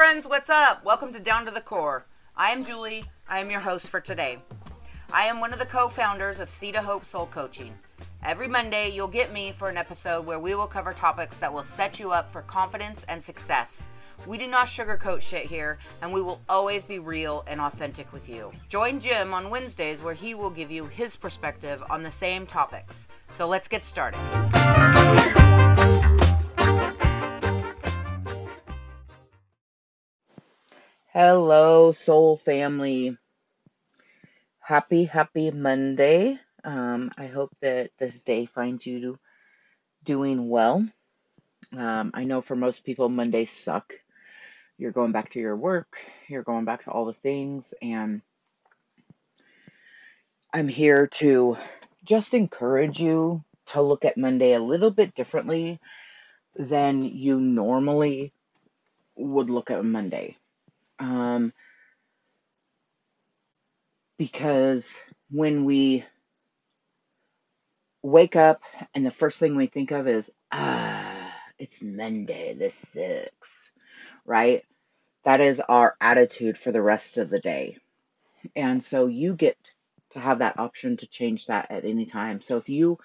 friends, 0.00 0.26
what's 0.26 0.48
up? 0.48 0.82
Welcome 0.82 1.12
to 1.12 1.20
Down 1.20 1.44
to 1.44 1.50
the 1.50 1.60
Core. 1.60 2.06
I 2.34 2.52
am 2.52 2.64
Julie. 2.64 3.04
I 3.28 3.38
am 3.38 3.50
your 3.50 3.60
host 3.60 3.90
for 3.90 4.00
today. 4.00 4.38
I 5.12 5.24
am 5.24 5.40
one 5.40 5.52
of 5.52 5.58
the 5.58 5.66
co 5.66 5.88
founders 5.90 6.40
of 6.40 6.48
Seed 6.48 6.74
of 6.74 6.86
Hope 6.86 7.04
Soul 7.04 7.26
Coaching. 7.26 7.74
Every 8.24 8.48
Monday, 8.48 8.88
you'll 8.88 9.08
get 9.08 9.30
me 9.30 9.52
for 9.52 9.68
an 9.68 9.76
episode 9.76 10.24
where 10.24 10.38
we 10.38 10.54
will 10.54 10.66
cover 10.66 10.94
topics 10.94 11.38
that 11.40 11.52
will 11.52 11.62
set 11.62 12.00
you 12.00 12.12
up 12.12 12.30
for 12.30 12.40
confidence 12.40 13.04
and 13.10 13.22
success. 13.22 13.90
We 14.26 14.38
do 14.38 14.46
not 14.46 14.68
sugarcoat 14.68 15.20
shit 15.20 15.44
here, 15.44 15.76
and 16.00 16.10
we 16.10 16.22
will 16.22 16.40
always 16.48 16.82
be 16.82 16.98
real 16.98 17.44
and 17.46 17.60
authentic 17.60 18.10
with 18.10 18.26
you. 18.26 18.52
Join 18.70 19.00
Jim 19.00 19.34
on 19.34 19.50
Wednesdays 19.50 20.02
where 20.02 20.14
he 20.14 20.34
will 20.34 20.48
give 20.48 20.70
you 20.70 20.86
his 20.86 21.14
perspective 21.14 21.82
on 21.90 22.02
the 22.02 22.10
same 22.10 22.46
topics. 22.46 23.06
So 23.28 23.46
let's 23.46 23.68
get 23.68 23.82
started. 23.82 24.18
Hello, 31.12 31.90
soul 31.90 32.36
family. 32.36 33.18
Happy, 34.60 35.06
happy 35.06 35.50
Monday. 35.50 36.38
Um, 36.62 37.10
I 37.18 37.26
hope 37.26 37.50
that 37.62 37.90
this 37.98 38.20
day 38.20 38.46
finds 38.46 38.86
you 38.86 39.18
doing 40.04 40.48
well. 40.48 40.88
Um, 41.76 42.12
I 42.14 42.22
know 42.22 42.42
for 42.42 42.54
most 42.54 42.84
people, 42.84 43.08
Mondays 43.08 43.50
suck. 43.50 43.92
You're 44.78 44.92
going 44.92 45.10
back 45.10 45.30
to 45.30 45.40
your 45.40 45.56
work, 45.56 45.98
you're 46.28 46.44
going 46.44 46.64
back 46.64 46.84
to 46.84 46.92
all 46.92 47.06
the 47.06 47.12
things, 47.12 47.74
and 47.82 48.22
I'm 50.54 50.68
here 50.68 51.08
to 51.08 51.58
just 52.04 52.34
encourage 52.34 53.00
you 53.00 53.42
to 53.66 53.82
look 53.82 54.04
at 54.04 54.16
Monday 54.16 54.52
a 54.52 54.60
little 54.60 54.92
bit 54.92 55.16
differently 55.16 55.80
than 56.54 57.02
you 57.02 57.40
normally 57.40 58.32
would 59.16 59.50
look 59.50 59.72
at 59.72 59.84
Monday. 59.84 60.36
Um, 61.00 61.52
because 64.18 65.02
when 65.30 65.64
we 65.64 66.04
wake 68.02 68.36
up 68.36 68.62
and 68.94 69.04
the 69.04 69.10
first 69.10 69.38
thing 69.38 69.56
we 69.56 69.66
think 69.66 69.90
of 69.90 70.08
is, 70.08 70.30
ah, 70.52 71.34
it's 71.58 71.82
Monday 71.82 72.54
the 72.54 72.70
6th, 72.70 73.70
right? 74.24 74.64
That 75.24 75.40
is 75.40 75.60
our 75.60 75.96
attitude 76.00 76.58
for 76.58 76.72
the 76.72 76.82
rest 76.82 77.18
of 77.18 77.30
the 77.30 77.40
day. 77.40 77.78
And 78.56 78.82
so 78.84 79.06
you 79.06 79.34
get 79.36 79.56
to 80.10 80.20
have 80.20 80.40
that 80.40 80.58
option 80.58 80.96
to 80.98 81.08
change 81.08 81.46
that 81.46 81.70
at 81.70 81.84
any 81.84 82.06
time. 82.06 82.40
So 82.40 82.56
if 82.58 82.68
you 82.68 82.98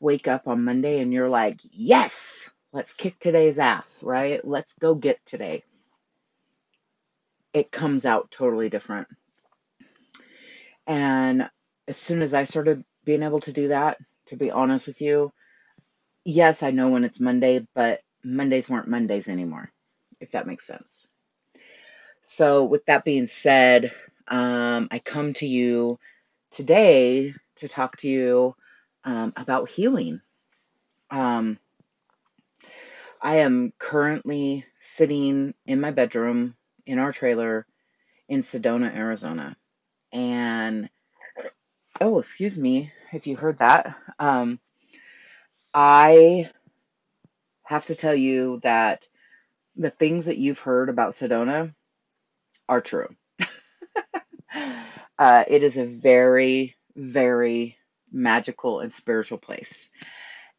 wake 0.00 0.28
up 0.28 0.48
on 0.48 0.64
Monday 0.64 1.00
and 1.00 1.12
you're 1.12 1.28
like, 1.30 1.60
yes, 1.72 2.50
let's 2.72 2.92
kick 2.94 3.18
today's 3.18 3.58
ass, 3.58 4.02
right? 4.02 4.46
Let's 4.46 4.74
go 4.74 4.94
get 4.94 5.24
today 5.26 5.64
it 7.52 7.70
comes 7.70 8.06
out 8.06 8.30
totally 8.30 8.68
different. 8.68 9.08
And 10.86 11.48
as 11.88 11.96
soon 11.96 12.22
as 12.22 12.34
I 12.34 12.44
started 12.44 12.84
being 13.04 13.22
able 13.22 13.40
to 13.40 13.52
do 13.52 13.68
that, 13.68 13.98
to 14.26 14.36
be 14.36 14.50
honest 14.50 14.86
with 14.86 15.00
you, 15.00 15.32
yes, 16.24 16.62
I 16.62 16.70
know 16.70 16.88
when 16.88 17.04
it's 17.04 17.20
Monday, 17.20 17.66
but 17.74 18.00
Mondays 18.22 18.68
weren't 18.68 18.88
Mondays 18.88 19.28
anymore, 19.28 19.70
if 20.20 20.32
that 20.32 20.46
makes 20.46 20.66
sense. 20.66 21.08
So, 22.22 22.64
with 22.64 22.84
that 22.86 23.04
being 23.04 23.26
said, 23.26 23.92
um, 24.28 24.88
I 24.90 24.98
come 24.98 25.34
to 25.34 25.46
you 25.46 25.98
today 26.50 27.34
to 27.56 27.68
talk 27.68 27.96
to 27.98 28.08
you 28.08 28.54
um, 29.04 29.32
about 29.36 29.70
healing. 29.70 30.20
Um, 31.10 31.58
I 33.20 33.36
am 33.36 33.72
currently 33.78 34.64
sitting 34.80 35.54
in 35.66 35.80
my 35.80 35.90
bedroom 35.90 36.54
in 36.90 36.98
our 36.98 37.12
trailer 37.12 37.66
in 38.28 38.40
Sedona, 38.40 38.92
Arizona. 38.92 39.56
And 40.12 40.90
oh, 42.00 42.18
excuse 42.18 42.58
me 42.58 42.92
if 43.12 43.28
you 43.28 43.36
heard 43.36 43.58
that. 43.58 43.96
Um, 44.18 44.58
I 45.72 46.50
have 47.62 47.86
to 47.86 47.94
tell 47.94 48.14
you 48.14 48.58
that 48.64 49.06
the 49.76 49.90
things 49.90 50.26
that 50.26 50.38
you've 50.38 50.58
heard 50.58 50.88
about 50.88 51.12
Sedona 51.12 51.72
are 52.68 52.80
true. 52.80 53.14
uh, 55.18 55.44
it 55.46 55.62
is 55.62 55.76
a 55.76 55.86
very, 55.86 56.74
very 56.96 57.76
magical 58.10 58.80
and 58.80 58.92
spiritual 58.92 59.38
place. 59.38 59.88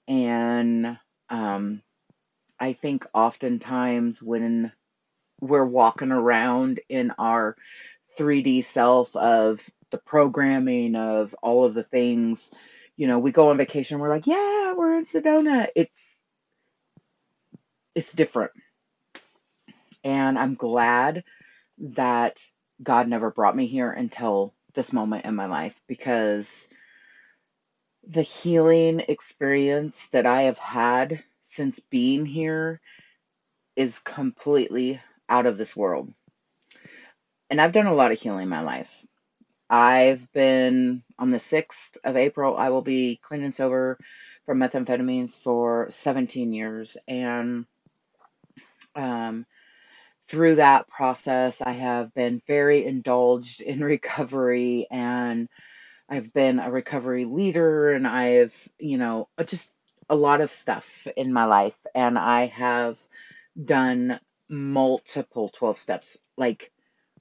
And 0.08 0.98
um, 1.30 1.82
I 2.58 2.72
think 2.72 3.06
oftentimes 3.14 4.22
when 4.22 4.72
we're 5.42 5.66
walking 5.66 6.12
around 6.12 6.80
in 6.88 7.12
our 7.18 7.58
3D 8.18 8.64
self 8.64 9.16
of 9.16 9.68
the 9.90 9.98
programming 9.98 10.96
of 10.96 11.36
all 11.42 11.66
of 11.66 11.74
the 11.74 11.84
things. 11.84 12.52
You 12.96 13.08
know, 13.08 13.20
we 13.20 13.32
go 13.32 13.50
on 13.50 13.58
vacation, 13.58 14.00
we're 14.00 14.10
like, 14.10 14.28
yeah, 14.28 14.74
we're 14.74 14.98
in 14.98 15.06
Sedona. 15.06 15.68
It's 15.76 16.20
it's 17.96 18.14
different. 18.14 18.52
And 20.04 20.40
I'm 20.40 20.56
glad 20.56 21.24
that 21.80 22.40
God 22.82 23.08
never 23.08 23.32
brought 23.32 23.56
me 23.56 23.68
here 23.68 23.92
until 23.92 24.54
this 24.74 24.94
moment 24.94 25.26
in 25.26 25.36
my 25.36 25.48
life 25.48 25.76
because 25.88 26.70
the 28.08 28.22
healing 28.22 29.02
experience 29.02 30.08
that 30.08 30.26
I 30.26 30.44
have 30.44 30.58
had 30.58 31.24
since 31.44 31.80
being 31.80 32.26
here 32.26 32.80
is 33.76 34.00
completely 34.00 35.00
out 35.32 35.46
of 35.48 35.58
this 35.58 35.76
world. 35.76 36.14
And 37.50 37.60
I've 37.60 37.72
done 37.72 37.88
a 37.88 37.94
lot 37.94 38.12
of 38.12 38.20
healing 38.20 38.44
in 38.44 38.50
my 38.50 38.62
life. 38.62 39.06
I've 39.70 40.32
been 40.34 41.02
on 41.18 41.32
the 41.32 41.38
6th 41.38 41.98
of 42.04 42.18
April, 42.18 42.58
I 42.58 42.70
will 42.70 42.82
be 42.82 43.20
clean 43.24 43.42
and 43.42 43.56
sober 43.56 43.98
from 44.46 44.60
methamphetamines 44.60 45.40
for 45.40 45.88
17 45.90 46.52
years. 46.52 46.98
And 47.08 47.66
um, 48.96 49.46
through 50.28 50.56
that 50.56 50.90
process, 50.90 51.62
I 51.62 51.72
have 51.72 52.14
been 52.14 52.42
very 52.48 52.86
indulged 52.86 53.62
in 53.62 53.82
recovery 53.84 54.88
and 54.92 55.48
I've 56.10 56.34
been 56.34 56.60
a 56.60 56.70
recovery 56.70 57.24
leader 57.24 57.94
and 57.94 58.06
I've, 58.06 58.54
you 58.78 58.98
know, 58.98 59.30
just 59.46 59.72
a 60.10 60.16
lot 60.16 60.42
of 60.42 60.52
stuff 60.52 61.08
in 61.16 61.32
my 61.32 61.46
life. 61.46 61.78
And 61.96 62.20
I 62.20 62.48
have 62.48 62.98
done 63.64 64.20
multiple 64.52 65.50
12 65.50 65.80
steps. 65.80 66.18
Like 66.38 66.72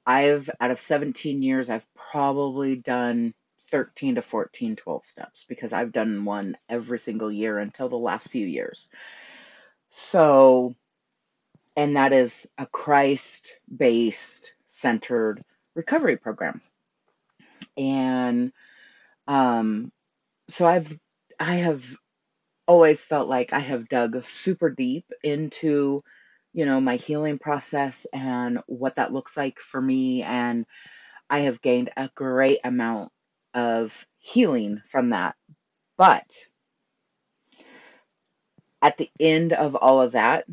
I've 0.05 0.51
out 0.61 0.71
of 0.71 0.81
17 0.81 1.43
years, 1.43 1.71
I've 1.71 1.87
probably 1.95 2.77
done 2.77 3.33
13 3.71 4.17
to 4.17 4.23
14 4.23 4.77
12 4.77 5.07
steps 5.07 5.45
because 5.49 5.73
I've 5.73 5.93
done 5.93 6.25
one 6.25 6.57
every 6.69 6.99
single 6.99 7.31
year 7.31 7.59
until 7.59 7.89
the 7.89 7.97
last 7.97 8.31
few 8.31 8.47
years. 8.47 8.89
So, 9.91 10.75
and 11.77 11.97
that 11.97 12.13
is 12.13 12.49
a 12.59 12.67
Christ 12.67 13.55
based 13.75 14.55
centered 14.67 15.45
recovery 15.75 16.17
program. 16.17 16.61
And 17.77 18.53
um, 19.29 19.93
so 20.49 20.67
I've, 20.67 20.99
I 21.39 21.57
have 21.57 21.87
always 22.67 23.05
felt 23.05 23.29
like 23.29 23.53
I 23.53 23.61
have 23.61 23.89
dug 23.89 24.25
super 24.25 24.71
deep 24.71 25.05
into 25.23 26.03
you 26.53 26.67
know, 26.67 26.81
my 26.81 26.97
healing 26.97 27.39
process 27.39 28.07
and 28.13 28.61
what 28.67 28.97
that 28.97 29.13
looks 29.13 29.37
like 29.37 29.59
for 29.59 29.81
me. 29.81 30.23
And 30.23 30.67
I 31.29 31.41
have 31.41 31.63
gained 31.63 31.91
a 31.97 32.11
great 32.15 32.61
amount 32.65 33.13
of 33.55 34.07
healing 34.19 34.83
from 34.89 35.11
that. 35.11 35.37
But 35.97 36.47
at 38.83 38.97
the 38.97 39.11
end 39.21 39.53
of 39.53 39.77
all 39.77 40.01
of 40.03 40.13
that, 40.13 40.47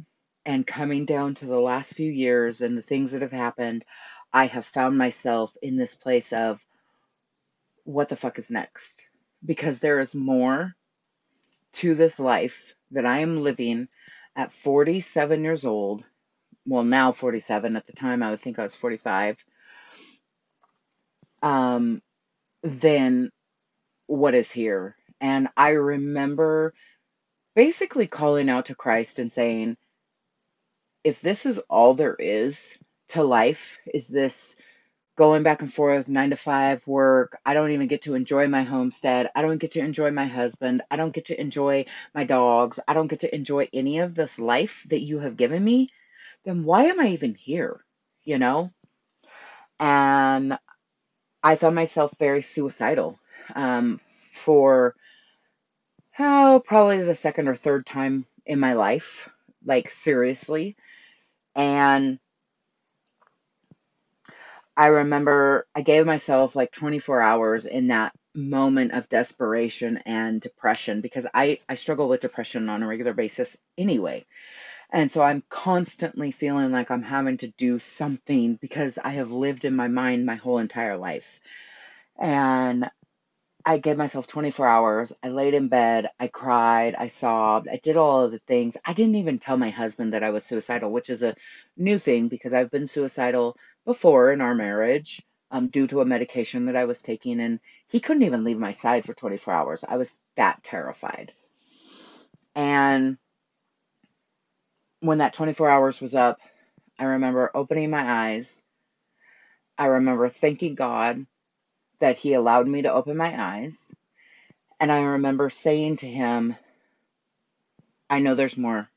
and 0.45 0.65
coming 0.65 1.05
down 1.05 1.35
to 1.35 1.45
the 1.45 1.59
last 1.59 1.93
few 1.93 2.09
years 2.09 2.61
and 2.61 2.77
the 2.77 2.81
things 2.81 3.11
that 3.11 3.21
have 3.21 3.33
happened, 3.33 3.83
I 4.31 4.45
have 4.45 4.65
found 4.65 4.97
myself 4.97 5.55
in 5.61 5.75
this 5.75 5.93
place 5.93 6.31
of 6.31 6.59
what 7.83 8.07
the 8.07 8.15
fuck 8.15 8.39
is 8.39 8.49
next? 8.49 9.05
Because 9.45 9.79
there 9.79 9.99
is 9.99 10.15
more 10.15 10.73
to 11.73 11.95
this 11.95 12.17
life 12.19 12.75
that 12.91 13.05
I 13.05 13.19
am 13.19 13.43
living 13.43 13.89
at 14.37 14.53
47 14.53 15.43
years 15.43 15.65
old, 15.65 16.05
well, 16.65 16.83
now 16.85 17.11
47, 17.13 17.75
at 17.77 17.87
the 17.87 17.93
time 17.93 18.23
I 18.23 18.31
would 18.31 18.41
think 18.41 18.59
I 18.59 18.63
was 18.63 18.75
45, 18.75 19.43
um, 21.43 22.01
then 22.63 23.31
what 24.07 24.35
is 24.35 24.51
here? 24.51 24.95
And 25.21 25.49
I 25.57 25.71
remember 25.71 26.73
basically 27.55 28.07
calling 28.07 28.49
out 28.49 28.67
to 28.67 28.75
Christ 28.75 29.19
and 29.19 29.31
saying, 29.31 29.77
if 31.03 31.21
this 31.21 31.45
is 31.45 31.59
all 31.69 31.95
there 31.95 32.15
is 32.15 32.77
to 33.09 33.23
life, 33.23 33.79
is 33.93 34.07
this 34.07 34.57
going 35.17 35.43
back 35.43 35.61
and 35.61 35.73
forth, 35.73 36.07
nine 36.07 36.29
to 36.29 36.37
five 36.37 36.87
work. 36.87 37.37
I 37.45 37.53
don't 37.53 37.71
even 37.71 37.87
get 37.87 38.03
to 38.03 38.15
enjoy 38.15 38.47
my 38.47 38.63
homestead. 38.63 39.29
I 39.35 39.41
don't 39.41 39.57
get 39.57 39.71
to 39.71 39.81
enjoy 39.81 40.11
my 40.11 40.25
husband. 40.25 40.83
I 40.89 40.95
don't 40.95 41.13
get 41.13 41.25
to 41.25 41.39
enjoy 41.39 41.85
my 42.15 42.23
dogs. 42.23 42.79
I 42.87 42.93
don't 42.93 43.07
get 43.07 43.21
to 43.21 43.35
enjoy 43.35 43.67
any 43.73 43.99
of 43.99 44.15
this 44.15 44.39
life 44.39 44.85
that 44.89 45.01
you 45.01 45.19
have 45.19 45.35
given 45.35 45.63
me. 45.63 45.91
Then 46.45 46.63
why 46.63 46.85
am 46.85 47.01
I 47.01 47.09
even 47.09 47.35
here? 47.35 47.83
you 48.27 48.37
know? 48.37 48.71
And 49.79 50.59
I 51.41 51.55
found 51.55 51.75
myself 51.75 52.11
very 52.19 52.41
suicidal 52.41 53.17
um, 53.55 54.01
for 54.33 54.93
oh, 56.19 56.61
probably 56.65 57.01
the 57.03 57.15
second 57.15 57.47
or 57.47 57.55
third 57.55 57.85
time 57.85 58.25
in 58.45 58.59
my 58.59 58.73
life, 58.73 59.29
like 59.65 59.89
seriously. 59.89 60.75
And 61.55 62.19
I 64.77 64.87
remember 64.87 65.67
I 65.75 65.81
gave 65.83 66.05
myself 66.07 66.55
like 66.55 66.71
24 66.71 67.21
hours 67.21 67.65
in 67.67 67.89
that 67.89 68.13
moment 68.35 68.93
of 68.93 69.09
desperation 69.09 69.99
and 70.05 70.41
depression 70.41 71.01
because 71.01 71.27
I, 71.33 71.59
I 71.69 71.75
struggle 71.75 72.09
with 72.09 72.21
depression 72.21 72.69
on 72.69 72.83
a 72.83 72.87
regular 72.87 73.13
basis 73.13 73.57
anyway. 73.77 74.25
And 74.91 75.11
so 75.11 75.21
I'm 75.23 75.43
constantly 75.49 76.31
feeling 76.31 76.71
like 76.71 76.91
I'm 76.91 77.03
having 77.03 77.37
to 77.39 77.49
do 77.49 77.79
something 77.79 78.55
because 78.55 78.99
I 79.03 79.11
have 79.11 79.31
lived 79.31 79.65
in 79.65 79.75
my 79.75 79.89
mind 79.89 80.25
my 80.25 80.35
whole 80.35 80.59
entire 80.59 80.97
life. 80.97 81.41
And 82.19 82.89
I 83.67 83.79
gave 83.79 83.97
myself 83.97 84.27
24 84.27 84.65
hours. 84.65 85.13
I 85.21 85.27
laid 85.27 85.53
in 85.53 85.67
bed. 85.67 86.07
I 86.17 86.29
cried. 86.29 86.95
I 86.97 87.09
sobbed. 87.09 87.67
I 87.67 87.75
did 87.75 87.97
all 87.97 88.21
of 88.21 88.31
the 88.31 88.39
things. 88.39 88.77
I 88.85 88.93
didn't 88.93 89.15
even 89.15 89.39
tell 89.39 89.57
my 89.57 89.71
husband 89.71 90.13
that 90.13 90.23
I 90.23 90.29
was 90.29 90.45
suicidal, 90.45 90.89
which 90.89 91.09
is 91.09 91.21
a 91.21 91.35
new 91.75 91.99
thing 91.99 92.29
because 92.29 92.53
I've 92.53 92.71
been 92.71 92.87
suicidal 92.87 93.57
before 93.83 94.31
in 94.31 94.39
our 94.39 94.55
marriage 94.55 95.21
um, 95.51 95.67
due 95.67 95.85
to 95.87 95.99
a 95.99 96.05
medication 96.05 96.67
that 96.67 96.77
I 96.77 96.85
was 96.85 97.01
taking. 97.01 97.41
And 97.41 97.59
he 97.89 97.99
couldn't 97.99 98.23
even 98.23 98.45
leave 98.45 98.57
my 98.57 98.71
side 98.71 99.03
for 99.03 99.13
24 99.13 99.53
hours. 99.53 99.83
I 99.85 99.97
was 99.97 100.15
that 100.37 100.63
terrified. 100.63 101.33
And 102.55 103.17
when 105.01 105.17
that 105.17 105.33
24 105.33 105.69
hours 105.69 105.99
was 105.99 106.15
up, 106.15 106.39
I 106.97 107.03
remember 107.03 107.51
opening 107.53 107.89
my 107.89 108.29
eyes. 108.29 108.61
I 109.77 109.87
remember 109.87 110.29
thanking 110.29 110.75
God 110.75 111.25
that 111.99 112.17
He 112.17 112.33
allowed 112.33 112.67
me 112.67 112.83
to 112.83 112.93
open 112.93 113.17
my 113.17 113.39
eyes. 113.41 113.93
And 114.79 114.91
I 114.91 115.01
remember 115.01 115.49
saying 115.49 115.97
to 115.97 116.07
Him, 116.07 116.55
I 118.09 118.19
know 118.19 118.35
there's 118.35 118.57
more. 118.57 118.89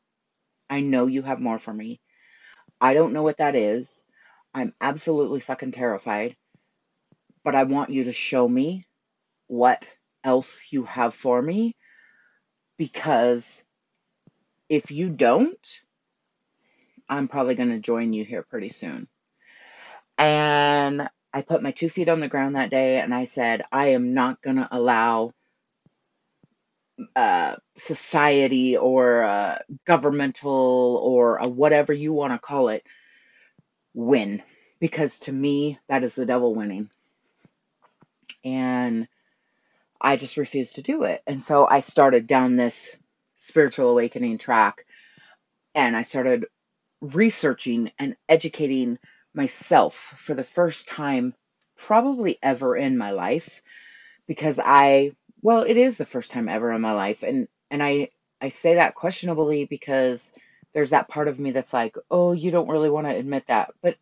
I 0.68 0.80
know 0.80 1.06
you 1.06 1.22
have 1.22 1.40
more 1.40 1.58
for 1.58 1.72
me. 1.72 2.00
I 2.80 2.94
don't 2.94 3.12
know 3.12 3.22
what 3.22 3.38
that 3.38 3.56
is. 3.56 4.04
I'm 4.54 4.74
absolutely 4.80 5.40
fucking 5.40 5.72
terrified. 5.72 6.36
But 7.42 7.54
I 7.54 7.64
want 7.64 7.90
you 7.90 8.04
to 8.04 8.12
show 8.12 8.48
me 8.48 8.86
what 9.46 9.84
else 10.22 10.60
you 10.70 10.84
have 10.84 11.14
for 11.14 11.40
me 11.40 11.74
because 12.76 13.64
if 14.68 14.90
you 14.90 15.10
don't, 15.10 15.80
I'm 17.08 17.28
probably 17.28 17.54
going 17.54 17.70
to 17.70 17.80
join 17.80 18.12
you 18.12 18.24
here 18.24 18.42
pretty 18.42 18.68
soon. 18.68 19.08
And 20.16 21.08
I 21.32 21.42
put 21.42 21.62
my 21.62 21.70
two 21.70 21.88
feet 21.88 22.08
on 22.08 22.20
the 22.20 22.28
ground 22.28 22.56
that 22.56 22.70
day 22.70 22.98
and 22.98 23.14
I 23.14 23.24
said, 23.24 23.62
I 23.70 23.88
am 23.88 24.14
not 24.14 24.42
going 24.42 24.56
to 24.56 24.68
allow 24.70 25.32
uh, 27.14 27.56
society 27.76 28.76
or 28.76 29.22
uh, 29.22 29.58
governmental 29.86 31.00
or 31.02 31.40
whatever 31.48 31.92
you 31.92 32.12
want 32.12 32.32
to 32.32 32.38
call 32.38 32.68
it 32.68 32.84
win. 33.94 34.42
Because 34.80 35.18
to 35.20 35.32
me, 35.32 35.78
that 35.88 36.04
is 36.04 36.14
the 36.14 36.26
devil 36.26 36.54
winning. 36.54 36.90
And 38.44 39.06
I 40.00 40.16
just 40.16 40.36
refused 40.36 40.76
to 40.76 40.82
do 40.82 41.04
it. 41.04 41.22
And 41.26 41.42
so 41.42 41.66
I 41.66 41.80
started 41.80 42.26
down 42.26 42.56
this 42.56 42.90
spiritual 43.36 43.90
awakening 43.90 44.38
track 44.38 44.86
and 45.74 45.96
I 45.96 46.02
started 46.02 46.46
researching 47.00 47.92
and 47.98 48.16
educating 48.28 48.98
myself 49.34 49.94
for 50.18 50.34
the 50.34 50.44
first 50.44 50.88
time 50.88 51.34
probably 51.76 52.38
ever 52.42 52.76
in 52.76 52.98
my 52.98 53.10
life 53.12 53.62
because 54.26 54.60
I 54.64 55.12
well 55.42 55.62
it 55.62 55.76
is 55.76 55.96
the 55.96 56.06
first 56.06 56.30
time 56.30 56.48
ever 56.48 56.72
in 56.72 56.80
my 56.80 56.92
life 56.92 57.22
and 57.22 57.48
and 57.70 57.82
I 57.82 58.10
I 58.40 58.48
say 58.50 58.74
that 58.76 58.94
questionably 58.94 59.66
because 59.66 60.32
there's 60.74 60.90
that 60.90 61.08
part 61.08 61.28
of 61.28 61.38
me 61.40 61.52
that's 61.52 61.72
like, 61.74 61.96
"Oh, 62.10 62.32
you 62.32 62.50
don't 62.50 62.68
really 62.68 62.90
want 62.90 63.06
to 63.06 63.14
admit 63.16 63.44
that." 63.48 63.72
But 63.82 63.96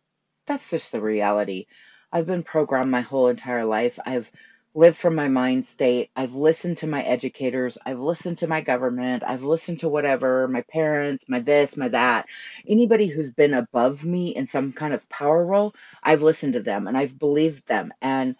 that's 0.47 0.69
just 0.71 0.91
the 0.91 1.01
reality. 1.01 1.67
I've 2.11 2.25
been 2.27 2.43
programmed 2.43 2.91
my 2.91 3.01
whole 3.01 3.27
entire 3.27 3.65
life. 3.65 3.99
I've 4.05 4.31
lived 4.79 4.97
from 4.97 5.13
my 5.13 5.27
mind 5.27 5.65
state. 5.67 6.09
I've 6.15 6.35
listened 6.35 6.77
to 6.77 6.87
my 6.87 7.03
educators. 7.03 7.77
I've 7.85 7.99
listened 7.99 8.37
to 8.37 8.47
my 8.47 8.61
government. 8.61 9.23
I've 9.27 9.43
listened 9.43 9.81
to 9.81 9.89
whatever, 9.89 10.47
my 10.47 10.61
parents, 10.61 11.27
my 11.27 11.39
this, 11.39 11.75
my 11.75 11.89
that. 11.89 12.27
Anybody 12.65 13.07
who's 13.07 13.29
been 13.29 13.53
above 13.53 14.05
me 14.05 14.33
in 14.33 14.47
some 14.47 14.71
kind 14.71 14.93
of 14.93 15.07
power 15.09 15.45
role, 15.45 15.75
I've 16.01 16.21
listened 16.23 16.53
to 16.53 16.61
them 16.61 16.87
and 16.87 16.97
I've 16.97 17.19
believed 17.19 17.67
them. 17.67 17.93
And 18.01 18.37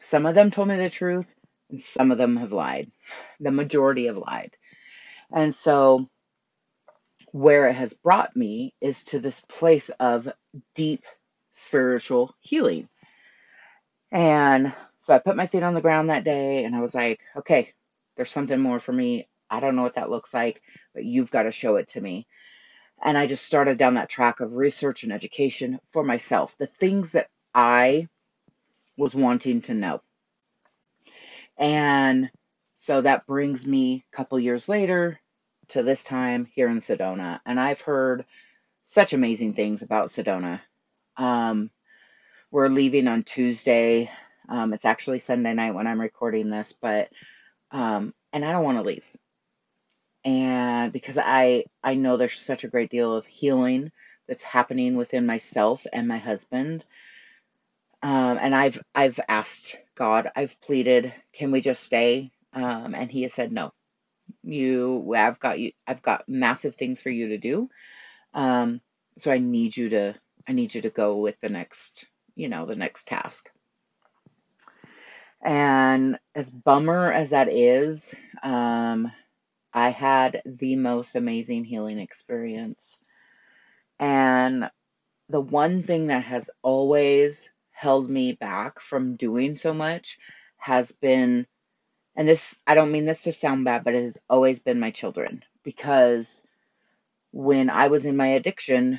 some 0.00 0.26
of 0.26 0.34
them 0.34 0.50
told 0.50 0.66
me 0.66 0.76
the 0.76 0.90
truth 0.90 1.32
and 1.70 1.80
some 1.80 2.10
of 2.10 2.18
them 2.18 2.36
have 2.36 2.50
lied. 2.52 2.90
The 3.38 3.52
majority 3.52 4.06
have 4.06 4.18
lied. 4.18 4.56
And 5.32 5.54
so 5.54 6.08
where 7.30 7.68
it 7.68 7.74
has 7.74 7.94
brought 7.94 8.34
me 8.34 8.74
is 8.80 9.04
to 9.04 9.20
this 9.20 9.40
place 9.40 9.90
of 10.00 10.28
deep 10.74 11.04
spiritual 11.52 12.34
healing. 12.40 12.88
And 14.10 14.74
so 15.06 15.14
I 15.14 15.20
put 15.20 15.36
my 15.36 15.46
feet 15.46 15.62
on 15.62 15.74
the 15.74 15.80
ground 15.80 16.10
that 16.10 16.24
day 16.24 16.64
and 16.64 16.74
I 16.74 16.80
was 16.80 16.92
like, 16.92 17.20
okay, 17.36 17.72
there's 18.16 18.32
something 18.32 18.58
more 18.58 18.80
for 18.80 18.92
me. 18.92 19.28
I 19.48 19.60
don't 19.60 19.76
know 19.76 19.84
what 19.84 19.94
that 19.94 20.10
looks 20.10 20.34
like, 20.34 20.60
but 20.94 21.04
you've 21.04 21.30
got 21.30 21.44
to 21.44 21.52
show 21.52 21.76
it 21.76 21.86
to 21.90 22.00
me. 22.00 22.26
And 23.00 23.16
I 23.16 23.28
just 23.28 23.44
started 23.44 23.78
down 23.78 23.94
that 23.94 24.08
track 24.08 24.40
of 24.40 24.54
research 24.54 25.04
and 25.04 25.12
education 25.12 25.78
for 25.92 26.02
myself, 26.02 26.58
the 26.58 26.66
things 26.66 27.12
that 27.12 27.28
I 27.54 28.08
was 28.96 29.14
wanting 29.14 29.60
to 29.62 29.74
know. 29.74 30.02
And 31.56 32.28
so 32.74 33.00
that 33.00 33.28
brings 33.28 33.64
me 33.64 34.04
a 34.12 34.16
couple 34.16 34.40
years 34.40 34.68
later 34.68 35.20
to 35.68 35.84
this 35.84 36.02
time 36.02 36.46
here 36.52 36.68
in 36.68 36.80
Sedona. 36.80 37.38
And 37.46 37.60
I've 37.60 37.80
heard 37.80 38.24
such 38.82 39.12
amazing 39.12 39.54
things 39.54 39.82
about 39.82 40.08
Sedona. 40.08 40.62
Um, 41.16 41.70
we're 42.50 42.68
leaving 42.68 43.06
on 43.06 43.22
Tuesday 43.22 44.10
um, 44.48 44.72
it's 44.74 44.84
actually 44.84 45.18
Sunday 45.18 45.54
night 45.54 45.74
when 45.74 45.86
I'm 45.86 46.00
recording 46.00 46.50
this, 46.50 46.74
but 46.80 47.10
um, 47.70 48.14
and 48.32 48.44
I 48.44 48.52
don't 48.52 48.64
want 48.64 48.78
to 48.78 48.82
leave, 48.82 49.06
and 50.24 50.92
because 50.92 51.18
I 51.18 51.64
I 51.82 51.94
know 51.94 52.16
there's 52.16 52.38
such 52.40 52.64
a 52.64 52.68
great 52.68 52.90
deal 52.90 53.14
of 53.14 53.26
healing 53.26 53.92
that's 54.28 54.44
happening 54.44 54.96
within 54.96 55.26
myself 55.26 55.86
and 55.92 56.08
my 56.08 56.18
husband. 56.18 56.84
Um, 58.02 58.38
and 58.40 58.54
I've 58.54 58.80
I've 58.94 59.20
asked 59.28 59.76
God, 59.94 60.30
I've 60.36 60.60
pleaded, 60.60 61.12
can 61.32 61.50
we 61.50 61.60
just 61.60 61.82
stay? 61.82 62.30
Um, 62.52 62.94
and 62.94 63.10
He 63.10 63.22
has 63.22 63.34
said 63.34 63.52
no. 63.52 63.72
You, 64.42 65.14
I've 65.16 65.40
got 65.40 65.58
you. 65.58 65.72
I've 65.86 66.02
got 66.02 66.28
massive 66.28 66.76
things 66.76 67.00
for 67.00 67.10
you 67.10 67.28
to 67.28 67.38
do. 67.38 67.70
Um, 68.34 68.80
so 69.18 69.32
I 69.32 69.38
need 69.38 69.76
you 69.76 69.90
to 69.90 70.14
I 70.48 70.52
need 70.52 70.74
you 70.74 70.82
to 70.82 70.90
go 70.90 71.16
with 71.18 71.36
the 71.40 71.48
next, 71.48 72.06
you 72.36 72.48
know, 72.48 72.66
the 72.66 72.76
next 72.76 73.08
task. 73.08 73.48
And 75.46 76.18
as 76.34 76.50
bummer 76.50 77.12
as 77.12 77.30
that 77.30 77.48
is, 77.48 78.12
um, 78.42 79.12
I 79.72 79.90
had 79.90 80.42
the 80.44 80.74
most 80.74 81.14
amazing 81.14 81.64
healing 81.64 82.00
experience. 82.00 82.98
And 84.00 84.68
the 85.28 85.40
one 85.40 85.84
thing 85.84 86.08
that 86.08 86.24
has 86.24 86.50
always 86.62 87.48
held 87.70 88.10
me 88.10 88.32
back 88.32 88.80
from 88.80 89.14
doing 89.14 89.54
so 89.54 89.72
much 89.72 90.18
has 90.56 90.90
been, 90.90 91.46
and 92.16 92.28
this, 92.28 92.58
I 92.66 92.74
don't 92.74 92.90
mean 92.90 93.06
this 93.06 93.22
to 93.22 93.32
sound 93.32 93.64
bad, 93.64 93.84
but 93.84 93.94
it 93.94 94.00
has 94.00 94.18
always 94.28 94.58
been 94.58 94.80
my 94.80 94.90
children. 94.90 95.44
Because 95.62 96.42
when 97.30 97.70
I 97.70 97.86
was 97.86 98.04
in 98.04 98.16
my 98.16 98.28
addiction, 98.28 98.98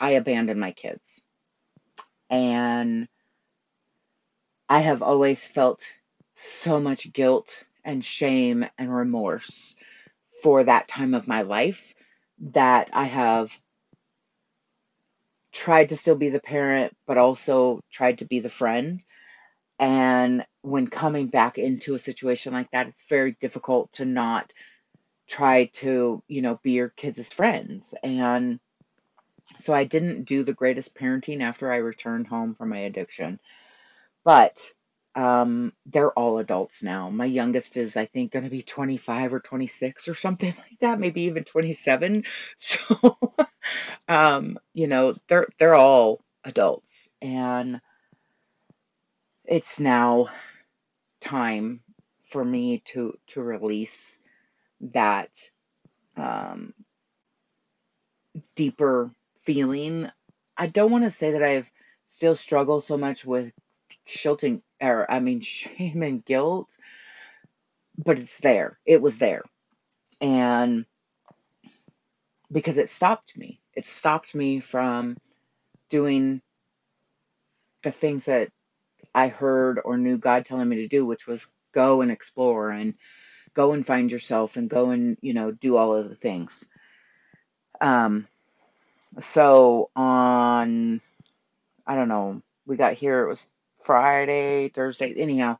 I 0.00 0.12
abandoned 0.12 0.58
my 0.58 0.72
kids. 0.72 1.20
And 2.30 3.08
I 4.68 4.80
have 4.80 5.02
always 5.02 5.46
felt 5.46 5.84
so 6.34 6.80
much 6.80 7.12
guilt 7.12 7.64
and 7.84 8.04
shame 8.04 8.66
and 8.78 8.94
remorse 8.94 9.76
for 10.42 10.64
that 10.64 10.88
time 10.88 11.14
of 11.14 11.28
my 11.28 11.42
life 11.42 11.94
that 12.38 12.90
I 12.92 13.04
have 13.04 13.56
tried 15.52 15.90
to 15.90 15.96
still 15.96 16.16
be 16.16 16.30
the 16.30 16.40
parent, 16.40 16.96
but 17.06 17.18
also 17.18 17.80
tried 17.90 18.18
to 18.18 18.24
be 18.24 18.40
the 18.40 18.50
friend. 18.50 19.02
And 19.78 20.46
when 20.62 20.86
coming 20.86 21.26
back 21.26 21.58
into 21.58 21.94
a 21.94 21.98
situation 21.98 22.52
like 22.52 22.70
that, 22.70 22.88
it's 22.88 23.04
very 23.08 23.32
difficult 23.32 23.92
to 23.94 24.04
not 24.04 24.52
try 25.28 25.66
to, 25.66 26.22
you 26.28 26.42
know, 26.42 26.58
be 26.62 26.72
your 26.72 26.88
kids' 26.88 27.32
friends. 27.32 27.94
And 28.02 28.60
so 29.58 29.74
I 29.74 29.84
didn't 29.84 30.24
do 30.24 30.44
the 30.44 30.52
greatest 30.52 30.94
parenting 30.94 31.42
after 31.42 31.72
I 31.72 31.76
returned 31.76 32.26
home 32.26 32.54
from 32.54 32.70
my 32.70 32.78
addiction. 32.78 33.40
But 34.24 34.72
um, 35.14 35.72
they're 35.86 36.12
all 36.12 36.38
adults 36.38 36.82
now. 36.82 37.10
My 37.10 37.26
youngest 37.26 37.76
is, 37.76 37.96
I 37.96 38.06
think, 38.06 38.32
going 38.32 38.44
to 38.44 38.50
be 38.50 38.62
25 38.62 39.32
or 39.34 39.40
26 39.40 40.08
or 40.08 40.14
something 40.14 40.54
like 40.58 40.78
that, 40.80 41.00
maybe 41.00 41.22
even 41.22 41.44
27. 41.44 42.24
So, 42.56 43.18
um, 44.08 44.58
you 44.74 44.86
know, 44.86 45.14
they're 45.28 45.48
they're 45.58 45.74
all 45.74 46.20
adults. 46.44 47.08
And 47.20 47.80
it's 49.44 49.78
now 49.80 50.28
time 51.20 51.80
for 52.24 52.44
me 52.44 52.80
to 52.86 53.18
to 53.28 53.42
release 53.42 54.20
that 54.80 55.30
um, 56.16 56.74
deeper 58.54 59.10
feeling. 59.42 60.08
I 60.56 60.66
don't 60.66 60.90
want 60.90 61.04
to 61.04 61.10
say 61.10 61.32
that 61.32 61.42
I've 61.42 61.70
still 62.06 62.36
struggled 62.36 62.84
so 62.84 62.96
much 62.96 63.24
with 63.24 63.52
shilting 64.06 64.62
or 64.80 65.10
I 65.10 65.20
mean 65.20 65.40
shame 65.42 66.02
and 66.02 66.24
guilt, 66.24 66.76
but 67.96 68.18
it's 68.18 68.38
there. 68.38 68.78
It 68.86 69.02
was 69.02 69.18
there. 69.18 69.42
And 70.20 70.86
because 72.50 72.78
it 72.78 72.90
stopped 72.90 73.36
me. 73.36 73.60
It 73.74 73.86
stopped 73.86 74.34
me 74.34 74.60
from 74.60 75.16
doing 75.88 76.42
the 77.82 77.90
things 77.90 78.26
that 78.26 78.50
I 79.14 79.28
heard 79.28 79.80
or 79.84 79.96
knew 79.96 80.18
God 80.18 80.44
telling 80.44 80.68
me 80.68 80.76
to 80.76 80.88
do, 80.88 81.04
which 81.04 81.26
was 81.26 81.50
go 81.72 82.02
and 82.02 82.10
explore 82.10 82.70
and 82.70 82.94
go 83.54 83.72
and 83.72 83.86
find 83.86 84.12
yourself 84.12 84.56
and 84.56 84.68
go 84.68 84.90
and, 84.90 85.16
you 85.20 85.34
know, 85.34 85.50
do 85.50 85.76
all 85.76 85.96
of 85.96 86.08
the 86.08 86.14
things. 86.14 86.64
Um, 87.80 88.26
so 89.18 89.90
on, 89.96 91.00
I 91.86 91.94
don't 91.94 92.08
know, 92.08 92.42
we 92.66 92.76
got 92.76 92.94
here, 92.94 93.24
it 93.24 93.28
was 93.28 93.46
Friday, 93.82 94.68
Thursday, 94.68 95.14
anyhow, 95.16 95.58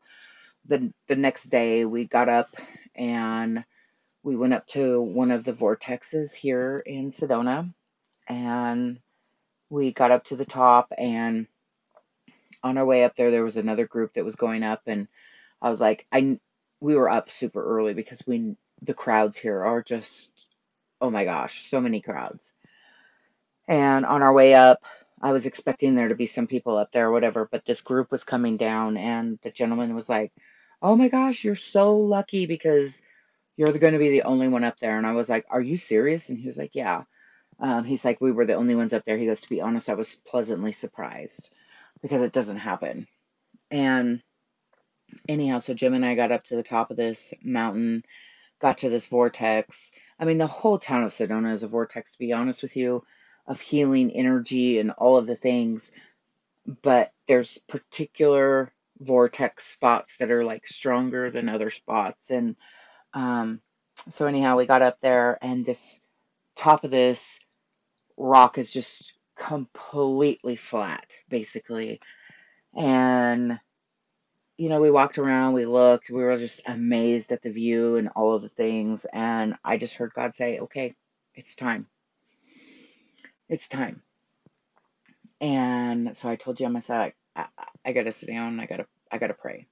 the, 0.66 0.92
the 1.08 1.16
next 1.16 1.44
day 1.44 1.84
we 1.84 2.04
got 2.04 2.28
up 2.28 2.56
and 2.94 3.64
we 4.22 4.36
went 4.36 4.54
up 4.54 4.66
to 4.68 5.00
one 5.00 5.30
of 5.30 5.44
the 5.44 5.52
vortexes 5.52 6.34
here 6.34 6.82
in 6.84 7.10
Sedona 7.12 7.72
and 8.28 9.00
we 9.70 9.92
got 9.92 10.10
up 10.10 10.24
to 10.24 10.36
the 10.36 10.44
top 10.44 10.92
and 10.96 11.46
on 12.62 12.78
our 12.78 12.84
way 12.84 13.02
up 13.02 13.16
there 13.16 13.30
there 13.30 13.42
was 13.42 13.56
another 13.56 13.86
group 13.86 14.14
that 14.14 14.24
was 14.24 14.36
going 14.36 14.62
up 14.62 14.82
and 14.86 15.08
I 15.60 15.70
was 15.70 15.80
like 15.80 16.06
I 16.12 16.38
we 16.80 16.94
were 16.94 17.10
up 17.10 17.30
super 17.30 17.64
early 17.64 17.94
because 17.94 18.22
we 18.26 18.54
the 18.82 18.94
crowds 18.94 19.36
here 19.36 19.64
are 19.64 19.82
just 19.82 20.30
oh 21.02 21.10
my 21.10 21.24
gosh, 21.24 21.64
so 21.64 21.80
many 21.80 22.00
crowds. 22.00 22.54
And 23.68 24.06
on 24.06 24.22
our 24.22 24.32
way 24.32 24.54
up, 24.54 24.84
I 25.22 25.32
was 25.32 25.46
expecting 25.46 25.94
there 25.94 26.08
to 26.08 26.16
be 26.16 26.26
some 26.26 26.48
people 26.48 26.76
up 26.76 26.90
there 26.92 27.08
or 27.08 27.12
whatever, 27.12 27.48
but 27.50 27.64
this 27.64 27.80
group 27.80 28.10
was 28.10 28.24
coming 28.24 28.56
down 28.56 28.96
and 28.96 29.38
the 29.42 29.50
gentleman 29.50 29.94
was 29.94 30.08
like, 30.08 30.32
"Oh 30.82 30.96
my 30.96 31.08
gosh, 31.08 31.44
you're 31.44 31.54
so 31.54 31.96
lucky 31.98 32.46
because 32.46 33.00
you're 33.56 33.72
going 33.72 33.92
to 33.92 34.00
be 34.00 34.10
the 34.10 34.22
only 34.22 34.48
one 34.48 34.64
up 34.64 34.78
there." 34.78 34.98
And 34.98 35.06
I 35.06 35.12
was 35.12 35.28
like, 35.28 35.46
"Are 35.48 35.60
you 35.60 35.76
serious?" 35.76 36.28
And 36.28 36.38
he 36.38 36.46
was 36.46 36.56
like, 36.56 36.74
"Yeah." 36.74 37.04
Um, 37.60 37.84
he's 37.84 38.04
like, 38.04 38.20
"We 38.20 38.32
were 38.32 38.46
the 38.46 38.54
only 38.54 38.74
ones 38.74 38.92
up 38.92 39.04
there." 39.04 39.16
He 39.16 39.26
goes, 39.26 39.40
"To 39.42 39.48
be 39.48 39.60
honest, 39.60 39.88
I 39.88 39.94
was 39.94 40.16
pleasantly 40.16 40.72
surprised 40.72 41.50
because 42.02 42.22
it 42.22 42.32
doesn't 42.32 42.58
happen." 42.58 43.06
And 43.70 44.22
anyhow, 45.28 45.60
so 45.60 45.74
Jim 45.74 45.94
and 45.94 46.04
I 46.04 46.16
got 46.16 46.32
up 46.32 46.44
to 46.44 46.56
the 46.56 46.62
top 46.64 46.90
of 46.90 46.96
this 46.96 47.32
mountain, 47.42 48.02
got 48.60 48.78
to 48.78 48.90
this 48.90 49.06
vortex. 49.06 49.92
I 50.18 50.24
mean, 50.24 50.38
the 50.38 50.46
whole 50.48 50.78
town 50.78 51.04
of 51.04 51.12
Sedona 51.12 51.52
is 51.52 51.62
a 51.62 51.68
vortex, 51.68 52.12
to 52.12 52.18
be 52.18 52.32
honest 52.32 52.62
with 52.62 52.76
you, 52.76 53.04
of 53.46 53.60
healing 53.60 54.10
energy 54.12 54.78
and 54.78 54.90
all 54.92 55.16
of 55.16 55.26
the 55.26 55.36
things. 55.36 55.92
But 56.82 57.12
there's 57.26 57.58
particular 57.68 58.72
vortex 59.00 59.66
spots 59.66 60.16
that 60.18 60.30
are 60.30 60.44
like 60.44 60.66
stronger 60.66 61.30
than 61.30 61.48
other 61.48 61.70
spots. 61.70 62.30
And 62.30 62.56
um, 63.14 63.60
so, 64.10 64.26
anyhow, 64.26 64.56
we 64.56 64.66
got 64.66 64.82
up 64.82 64.98
there, 65.00 65.38
and 65.42 65.64
this 65.64 66.00
top 66.56 66.84
of 66.84 66.90
this 66.90 67.40
rock 68.16 68.58
is 68.58 68.70
just 68.70 69.14
completely 69.36 70.56
flat, 70.56 71.06
basically. 71.28 72.00
And 72.74 73.58
you 74.56 74.68
know, 74.68 74.80
we 74.80 74.90
walked 74.90 75.18
around, 75.18 75.54
we 75.54 75.66
looked, 75.66 76.10
we 76.10 76.22
were 76.22 76.36
just 76.36 76.60
amazed 76.66 77.32
at 77.32 77.42
the 77.42 77.50
view 77.50 77.96
and 77.96 78.08
all 78.14 78.34
of 78.34 78.42
the 78.42 78.48
things. 78.48 79.06
And 79.12 79.54
I 79.64 79.76
just 79.76 79.96
heard 79.96 80.12
God 80.14 80.36
say, 80.36 80.60
okay, 80.60 80.94
it's 81.34 81.56
time. 81.56 81.86
It's 83.48 83.68
time. 83.68 84.02
And 85.40 86.16
so 86.16 86.28
I 86.28 86.36
told 86.36 86.56
Jim, 86.56 86.76
I 86.76 86.80
said, 86.80 87.12
I, 87.36 87.40
I, 87.40 87.46
I 87.86 87.92
gotta 87.92 88.12
sit 88.12 88.28
down, 88.28 88.60
I 88.60 88.66
gotta, 88.66 88.86
I 89.10 89.18
gotta 89.18 89.34
pray. 89.34 89.66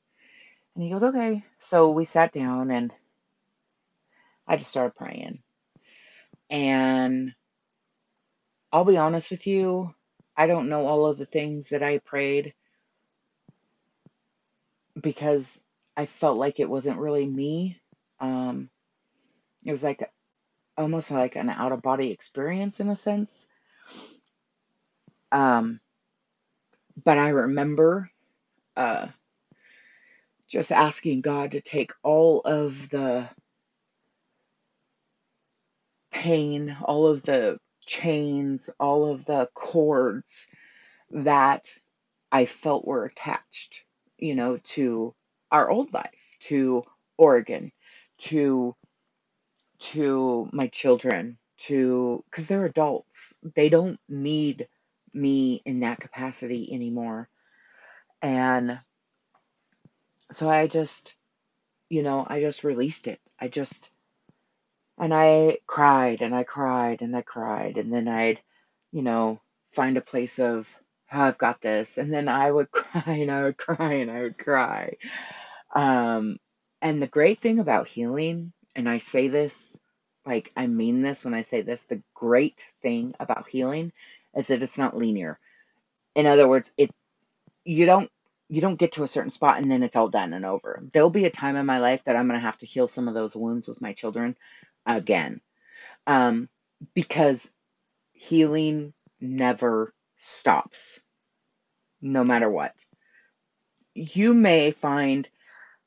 And 0.75 0.85
he 0.85 0.91
goes, 0.91 1.03
okay. 1.03 1.45
So 1.59 1.91
we 1.91 2.05
sat 2.05 2.33
down 2.33 2.71
and 2.71 2.93
I 4.47 4.57
just 4.57 4.71
started 4.71 4.97
praying. 4.97 5.41
And 6.50 7.33
I'll 8.73 8.85
be 8.85 8.97
honest 8.97 9.31
with 9.31 9.47
you, 9.47 9.95
I 10.37 10.47
don't 10.47 10.69
know 10.69 10.87
all 10.87 11.07
of 11.07 11.19
the 11.19 11.27
things 11.27 11.71
that 11.71 11.83
I 11.83 11.99
prayed 11.99 12.55
because 15.00 15.61
I 15.97 16.07
felt 16.07 16.39
like 16.39 16.61
it 16.61 16.69
wasn't 16.71 16.99
really 16.99 17.27
me. 17.27 17.81
Um, 18.21 18.71
it 19.65 19.73
was 19.73 19.85
like 19.85 20.11
almost 20.77 21.11
like 21.11 21.37
an 21.37 21.50
out 21.50 21.73
of 21.73 21.83
body 21.83 22.11
experience 22.11 22.81
in 22.81 22.89
a 22.91 22.97
sense. 22.97 23.47
Um, 25.32 25.80
but 27.04 27.18
I 27.18 27.30
remember 27.30 28.11
uh, 28.76 29.09
just 30.49 30.73
asking 30.73 31.23
God 31.23 31.52
to 31.52 31.61
take 31.62 31.92
all 32.02 32.40
of 32.42 32.90
the 32.90 33.28
pain, 36.12 36.76
all 36.85 37.06
of 37.09 37.23
the 37.25 37.59
chains, 37.87 38.70
all 38.80 39.12
of 39.12 39.25
the 39.26 39.49
cords 39.54 40.47
that 41.12 41.68
I 42.32 42.47
felt 42.47 42.87
were 42.87 43.04
attached 43.06 43.85
you 44.18 44.35
know, 44.35 44.59
to 44.64 45.14
our 45.50 45.70
old 45.70 45.92
life, 45.92 46.11
to 46.40 46.85
Oregon, 47.18 47.73
to 48.18 48.76
to 49.80 50.49
my 50.52 50.68
children, 50.68 51.38
to 51.61 52.25
because 52.31 52.47
they're 52.47 52.64
adults. 52.64 53.35
They 53.55 53.69
don't 53.69 53.99
need 54.09 54.69
me 55.12 55.62
in 55.64 55.81
that 55.81 56.00
capacity 56.00 56.73
anymore. 56.73 57.29
And 58.23 58.79
so 60.33 60.49
I 60.49 60.67
just, 60.67 61.14
you 61.88 62.02
know, 62.02 62.26
I 62.29 62.40
just 62.40 62.64
released 62.64 63.09
it. 63.09 63.21
I 63.38 63.49
just, 63.49 63.90
and 64.99 65.12
I 65.12 65.59
cried 65.67 66.23
and 66.23 66.35
I 66.35 66.45
cried 66.45 67.02
and 67.02 67.17
I 67.17 67.23
cried. 67.23 67.79
And 67.79 67.93
then 67.93 68.09
I'd, 68.09 68.40
you 68.93 69.02
know, 69.02 69.40
find 69.73 69.97
a 69.97 70.02
place 70.02 70.38
of 70.38 70.69
oh, 71.12 71.21
I've 71.21 71.38
got 71.38 71.61
this. 71.61 71.99
And 71.99 72.12
then 72.12 72.29
I 72.29 72.50
would 72.50 72.71
cry 72.73 73.14
and 73.14 73.31
I 73.31 73.45
would 73.45 73.57
cry 73.57 73.95
and 73.95 74.11
I 74.11 74.23
would 74.23 74.38
cry. 74.38 74.97
Um, 75.75 76.38
and 76.83 77.02
the 77.02 77.07
great 77.07 77.40
thing 77.40 77.59
about 77.59 77.88
healing, 77.88 78.52
and 78.75 78.88
I 78.88 78.99
say 78.99 79.29
this, 79.29 79.79
like 80.27 80.53
I 80.57 80.67
mean 80.67 81.03
this 81.03 81.25
when 81.25 81.35
I 81.35 81.43
say 81.43 81.62
this, 81.62 81.83
the 81.85 82.03
great 82.15 82.67
thing 82.83 83.15
about 83.21 83.49
healing 83.49 83.93
is 84.37 84.49
that 84.49 84.62
it's 84.62 84.79
not 84.79 84.97
linear. 84.97 85.39
In 86.15 86.27
other 86.27 86.49
words, 86.49 86.73
it 86.77 86.91
you 87.65 87.87
don't 87.87 88.11
you 88.49 88.61
don't 88.61 88.79
get 88.79 88.93
to 88.93 89.05
a 89.05 89.09
certain 89.09 89.31
spot 89.31 89.59
and 89.59 89.71
then 89.71 89.83
it's 89.83 89.97
all 89.97 90.09
done 90.09 90.33
and 90.33 90.45
over. 90.45 90.83
There'll 90.93 91.09
be 91.11 91.25
a 91.25 91.31
time 91.31 91.57
in 91.57 91.67
my 91.67 91.79
life 91.79 92.03
that 92.05 92.17
I'm 92.17 92.27
going 92.27 92.39
to 92.39 92.45
have 92.45 92.59
to 92.59 92.67
heal 92.67 92.89
some 92.89 93.07
of 93.07 93.15
those 93.15 93.37
wounds 93.37 93.69
with 93.69 93.81
my 93.81 93.93
children 93.93 94.37
again. 94.85 95.41
Um, 96.07 96.49
because 96.95 97.53
healing 98.12 98.93
never 99.21 99.95
stops, 100.19 100.99
no 102.00 102.25
matter 102.25 102.50
what. 102.50 102.75
You 103.95 104.35
may 104.35 104.73
find 104.73 105.29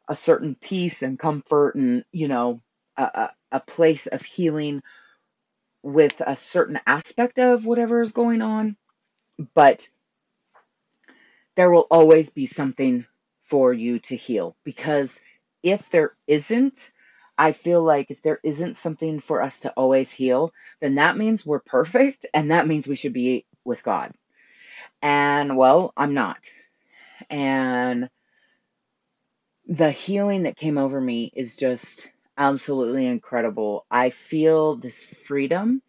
a 0.08 0.16
certain 0.16 0.56
peace 0.56 1.02
and 1.02 1.20
comfort 1.20 1.75
and, 1.75 2.06
you 2.12 2.30
know, 2.30 2.62
a, 2.96 3.32
a 3.53 3.62
place 3.62 4.07
of 4.07 4.22
healing 4.22 4.83
with 5.83 6.22
a 6.25 6.36
certain 6.36 6.79
aspect 6.88 7.39
of 7.39 7.65
whatever 7.65 8.01
is 8.01 8.12
going 8.12 8.41
on, 8.41 8.75
but 9.53 9.88
there 11.55 11.72
will 11.72 11.88
always 11.91 12.29
be 12.31 12.45
something 12.45 13.05
for 13.43 13.74
you 13.74 14.00
to 14.00 14.15
heal 14.15 14.55
because 14.63 15.22
if 15.62 15.89
there 15.89 16.13
isn't, 16.27 16.91
I 17.38 17.51
feel 17.51 17.83
like 17.83 18.12
if 18.12 18.22
there 18.22 18.39
isn't 18.43 18.77
something 18.77 19.19
for 19.19 19.41
us 19.41 19.62
to 19.62 19.72
always 19.72 20.12
heal, 20.12 20.53
then 20.81 20.95
that 20.95 21.17
means 21.17 21.45
we're 21.45 21.60
perfect 21.60 22.25
and 22.33 22.51
that 22.51 22.67
means 22.67 22.88
we 22.88 22.95
should 22.95 23.13
be 23.13 23.45
with 23.63 23.83
God. 23.83 24.13
And 25.01 25.57
well, 25.57 25.93
I'm 25.98 26.13
not. 26.13 26.39
And 27.29 28.10
the 29.67 29.91
healing 29.91 30.43
that 30.43 30.57
came 30.57 30.77
over 30.77 31.00
me 31.00 31.31
is 31.36 31.55
just 31.55 32.10
absolutely 32.38 33.06
incredible. 33.06 33.86
I 33.90 34.10
feel 34.10 34.75
this 34.75 35.04
freedom 35.04 35.82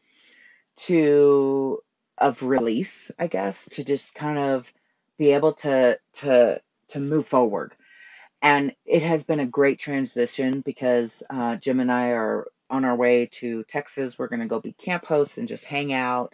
to 0.77 1.81
of 2.19 2.43
release, 2.43 3.11
I 3.19 3.27
guess, 3.27 3.69
to 3.73 3.85
just 3.85 4.15
kind 4.15 4.39
of 4.39 4.73
be 5.19 5.33
able 5.33 5.55
to 5.55 5.99
to 6.15 6.61
to 6.89 7.01
move 7.01 7.27
forward. 7.27 7.75
And 8.43 8.75
it 8.85 9.03
has 9.03 9.25
been 9.25 9.41
a 9.41 9.47
great 9.47 9.79
transition 9.79 10.61
because 10.61 11.23
uh, 11.31 11.57
Jim 11.57 11.81
and 11.81 11.91
I 11.91 12.11
are 12.11 12.47
on 12.71 12.85
our 12.85 12.95
way 12.97 13.27
to 13.33 13.65
Texas. 13.65 14.19
We're 14.19 14.29
going 14.29 14.41
to 14.41 14.47
go 14.47 14.61
be 14.61 14.73
camp 14.73 15.07
hosts 15.07 15.39
and 15.39 15.49
just 15.49 15.65
hang 15.65 15.93
out. 15.93 16.33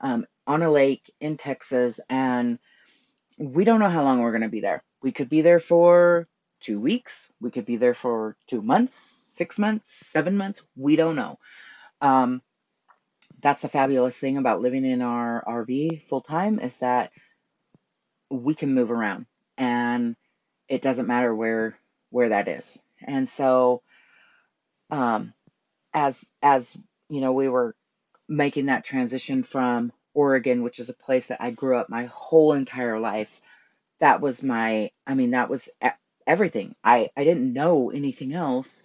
Um, 0.00 0.26
on 0.46 0.62
a 0.62 0.70
lake 0.70 1.12
in 1.20 1.36
Texas, 1.36 2.00
and 2.08 2.58
we 3.38 3.64
don't 3.64 3.80
know 3.80 3.88
how 3.88 4.02
long 4.02 4.20
we're 4.20 4.32
going 4.32 4.42
to 4.42 4.48
be 4.48 4.60
there. 4.60 4.82
We 5.02 5.12
could 5.12 5.28
be 5.28 5.42
there 5.42 5.60
for 5.60 6.26
two 6.60 6.80
weeks, 6.80 7.28
we 7.40 7.50
could 7.50 7.66
be 7.66 7.76
there 7.76 7.94
for 7.94 8.36
two 8.46 8.62
months, 8.62 9.19
six 9.40 9.58
months, 9.58 9.90
seven 10.12 10.36
months. 10.36 10.60
We 10.76 10.96
don't 10.96 11.16
know. 11.16 11.38
Um, 12.02 12.42
that's 13.40 13.62
the 13.62 13.70
fabulous 13.70 14.14
thing 14.14 14.36
about 14.36 14.60
living 14.60 14.84
in 14.84 15.00
our 15.00 15.42
RV 15.48 16.02
full 16.02 16.20
time 16.20 16.60
is 16.60 16.76
that 16.80 17.10
we 18.28 18.54
can 18.54 18.74
move 18.74 18.90
around 18.90 19.24
and 19.56 20.14
it 20.68 20.82
doesn't 20.82 21.06
matter 21.06 21.34
where 21.34 21.74
where 22.10 22.28
that 22.28 22.48
is. 22.48 22.78
And 23.02 23.26
so 23.26 23.80
um, 24.90 25.32
as 25.94 26.22
as 26.42 26.76
you 27.08 27.22
know, 27.22 27.32
we 27.32 27.48
were 27.48 27.74
making 28.28 28.66
that 28.66 28.84
transition 28.84 29.42
from 29.42 29.90
Oregon, 30.12 30.62
which 30.62 30.80
is 30.80 30.90
a 30.90 31.04
place 31.06 31.28
that 31.28 31.40
I 31.40 31.50
grew 31.50 31.78
up 31.78 31.88
my 31.88 32.10
whole 32.12 32.52
entire 32.52 33.00
life. 33.00 33.40
That 34.00 34.20
was 34.20 34.42
my, 34.42 34.90
I 35.06 35.14
mean, 35.14 35.30
that 35.30 35.48
was 35.48 35.66
everything. 36.26 36.74
I, 36.84 37.08
I 37.16 37.24
didn't 37.24 37.54
know 37.54 37.90
anything 37.90 38.34
else 38.34 38.82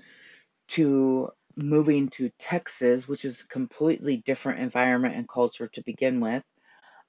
to 0.69 1.29
moving 1.55 2.09
to 2.09 2.31
Texas, 2.39 3.07
which 3.07 3.25
is 3.25 3.41
a 3.41 3.47
completely 3.47 4.17
different 4.17 4.59
environment 4.61 5.15
and 5.15 5.29
culture 5.29 5.67
to 5.67 5.83
begin 5.83 6.19
with. 6.19 6.43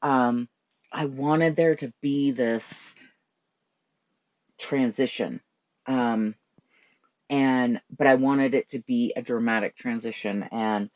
Um, 0.02 0.48
I 0.92 1.06
wanted 1.06 1.56
there 1.56 1.76
to 1.76 1.92
be 2.02 2.32
this 2.32 2.94
transition. 4.58 5.40
Um, 5.86 6.34
and 7.28 7.80
but 7.96 8.06
I 8.06 8.14
wanted 8.14 8.54
it 8.54 8.68
to 8.70 8.78
be 8.80 9.12
a 9.16 9.22
dramatic 9.22 9.76
transition 9.76 10.44
and 10.52 10.90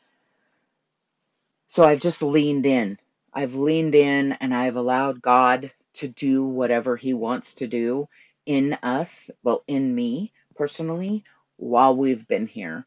so 1.67 1.83
I've 1.83 2.01
just 2.01 2.21
leaned 2.21 2.65
in. 2.65 2.97
I've 3.33 3.55
leaned 3.55 3.95
in 3.95 4.33
and 4.33 4.53
I've 4.53 4.75
allowed 4.75 5.21
God 5.21 5.71
to 5.95 6.07
do 6.07 6.45
whatever 6.45 6.97
he 6.97 7.13
wants 7.13 7.55
to 7.55 7.67
do 7.67 8.07
in 8.45 8.73
us, 8.83 9.29
well 9.43 9.63
in 9.67 9.93
me 9.93 10.33
personally 10.55 11.23
while 11.61 11.95
we've 11.95 12.27
been 12.27 12.47
here. 12.47 12.85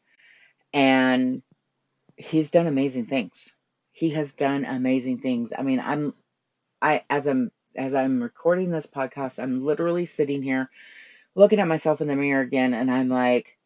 And 0.73 1.41
he's 2.17 2.51
done 2.51 2.67
amazing 2.67 3.05
things. 3.05 3.49
He 3.91 4.09
has 4.11 4.33
done 4.33 4.65
amazing 4.65 5.19
things. 5.19 5.51
I 5.57 5.63
mean, 5.63 5.79
I'm 5.79 6.13
I 6.81 7.03
as 7.09 7.27
I'm 7.27 7.51
as 7.75 7.95
I'm 7.95 8.21
recording 8.21 8.69
this 8.69 8.85
podcast, 8.85 9.41
I'm 9.41 9.65
literally 9.65 10.05
sitting 10.05 10.43
here 10.43 10.69
looking 11.35 11.59
at 11.59 11.67
myself 11.67 12.01
in 12.01 12.07
the 12.07 12.15
mirror 12.15 12.41
again 12.41 12.73
and 12.73 12.89
I'm 12.89 13.09
like, 13.09 13.57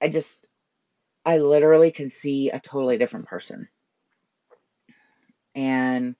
I 0.00 0.08
just, 0.08 0.46
I 1.24 1.38
literally 1.38 1.90
can 1.90 2.10
see 2.10 2.50
a 2.50 2.60
totally 2.60 2.98
different 2.98 3.26
person. 3.26 3.68
And 5.54 6.16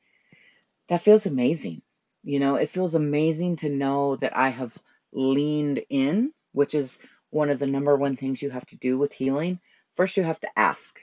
that 0.89 1.03
feels 1.03 1.27
amazing. 1.27 1.83
You 2.23 2.39
know, 2.39 2.57
it 2.57 2.69
feels 2.69 2.95
amazing 2.95 3.57
to 3.57 3.69
know 3.69 4.17
that 4.17 4.37
I 4.37 4.51
have 4.51 4.77
leaned 5.13 5.83
in, 5.89 6.33
which 6.53 6.75
is 6.75 6.99
one 7.35 7.51
of 7.51 7.61
the 7.61 7.69
number 7.69 7.97
one 7.97 8.17
things 8.17 8.43
you 8.43 8.51
have 8.51 8.67
to 8.69 8.79
do 8.79 8.99
with 8.99 9.13
healing. 9.13 9.61
First, 9.97 10.17
you 10.19 10.25
have 10.25 10.41
to 10.41 10.59
ask. 10.59 11.01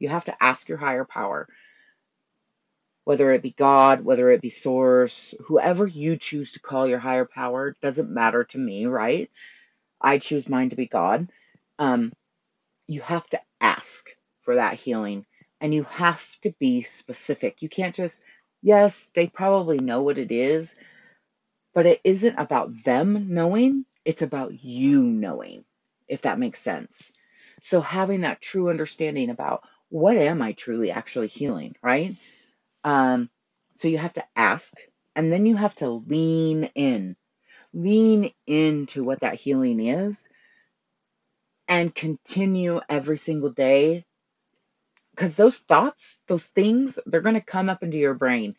You 0.00 0.10
have 0.10 0.26
to 0.26 0.44
ask 0.44 0.68
your 0.68 0.78
higher 0.78 1.06
power 1.06 1.48
whether 3.04 3.32
it 3.32 3.42
be 3.42 3.52
God, 3.52 4.04
whether 4.04 4.30
it 4.32 4.42
be 4.42 4.50
Source, 4.50 5.34
whoever 5.46 5.88
you 5.88 6.18
choose 6.18 6.52
to 6.54 6.60
call 6.60 6.88
your 6.88 7.00
higher 7.00 7.26
power, 7.26 7.76
doesn't 7.82 8.10
matter 8.10 8.44
to 8.46 8.58
me, 8.58 8.86
right? 8.86 9.30
I 10.00 10.18
choose 10.18 10.48
mine 10.48 10.70
to 10.70 10.76
be 10.76 10.86
God. 10.86 11.30
Um, 11.78 12.12
you 12.88 13.02
have 13.02 13.26
to 13.30 13.40
ask 13.60 14.08
for 14.42 14.56
that 14.56 14.74
healing 14.74 15.26
and 15.60 15.74
you 15.74 15.84
have 15.84 16.24
to 16.42 16.52
be 16.60 16.82
specific. 16.82 17.62
You 17.62 17.68
can't 17.70 17.94
just, 17.96 18.22
yes, 18.62 19.08
they 19.14 19.28
probably 19.28 19.78
know 19.78 20.02
what 20.02 20.18
it 20.18 20.32
is, 20.32 20.76
but 21.74 21.86
it 21.86 22.00
isn't 22.04 22.38
about 22.38 22.84
them 22.84 23.34
knowing, 23.34 23.86
it's 24.08 24.22
about 24.22 24.64
you 24.64 25.02
knowing, 25.02 25.66
if 26.08 26.22
that 26.22 26.38
makes 26.38 26.62
sense. 26.62 27.12
So 27.60 27.82
having 27.82 28.22
that 28.22 28.40
true 28.40 28.70
understanding 28.70 29.28
about 29.28 29.64
what 29.90 30.16
am 30.16 30.40
I 30.40 30.52
truly 30.52 30.90
actually 30.90 31.26
healing, 31.26 31.76
right? 31.82 32.16
Um, 32.84 33.28
so 33.74 33.86
you 33.86 33.98
have 33.98 34.14
to 34.14 34.24
ask, 34.34 34.72
and 35.14 35.30
then 35.30 35.44
you 35.44 35.56
have 35.56 35.74
to 35.76 35.90
lean 35.90 36.70
in. 36.74 37.16
Lean 37.74 38.32
into 38.46 39.04
what 39.04 39.20
that 39.20 39.34
healing 39.34 39.78
is 39.78 40.30
and 41.68 41.94
continue 41.94 42.80
every 42.88 43.18
single 43.18 43.50
day. 43.50 44.06
Because 45.10 45.34
those 45.34 45.58
thoughts, 45.58 46.18
those 46.28 46.46
things, 46.46 46.98
they're 47.04 47.20
going 47.20 47.34
to 47.34 47.42
come 47.42 47.68
up 47.68 47.82
into 47.82 47.98
your 47.98 48.14
brain. 48.14 48.54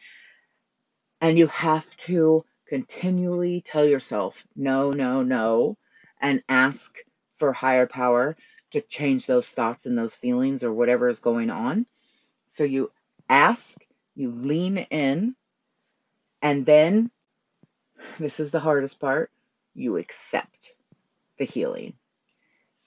And 1.22 1.40
you 1.40 1.48
have 1.48 1.98
to 2.06 2.46
continually 2.70 3.64
tell 3.66 3.86
yourself, 3.86 4.46
no, 4.56 4.92
no, 4.92 5.24
no, 5.24 5.78
and 6.22 6.44
ask 6.48 6.98
for 7.38 7.54
higher 7.54 7.88
power 7.88 8.38
to 8.72 8.82
change 8.82 9.26
those 9.26 9.48
thoughts 9.48 9.88
and 9.88 9.98
those 9.98 10.16
feelings 10.16 10.64
or 10.64 10.72
whatever 10.72 11.10
is 11.10 11.20
going 11.20 11.50
on. 11.50 11.88
So 12.48 12.64
you 12.64 12.92
ask 13.30 13.78
you 14.16 14.32
lean 14.32 14.78
in, 14.78 15.36
and 16.42 16.66
then, 16.66 17.12
this 18.20 18.40
is 18.40 18.52
the 18.52 18.60
hardest 18.60 19.00
part, 19.00 19.32
you 19.74 19.98
accept 19.98 20.74
the 21.38 21.46
healing. 21.46 21.94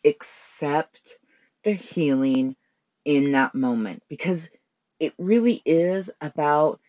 Accept 0.04 1.18
the 1.64 1.72
healing 1.72 2.56
in 3.04 3.32
that 3.32 3.54
moment 3.54 4.02
because 4.08 4.50
it 5.00 5.14
really 5.18 5.62
is 5.64 6.10
about 6.20 6.80